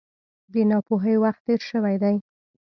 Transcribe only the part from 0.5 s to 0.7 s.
د